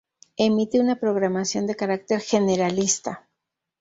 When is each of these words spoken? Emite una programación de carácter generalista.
Emite 0.37 0.79
una 0.79 0.95
programación 0.99 1.67
de 1.67 1.75
carácter 1.75 2.21
generalista. 2.21 3.27